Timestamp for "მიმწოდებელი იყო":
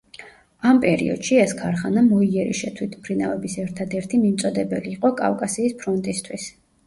4.25-5.13